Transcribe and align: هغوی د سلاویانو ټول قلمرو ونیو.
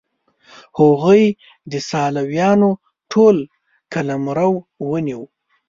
هغوی 0.79 1.23
د 1.71 1.73
سلاویانو 1.89 2.69
ټول 3.11 3.37
قلمرو 3.93 4.51
ونیو. 4.89 5.21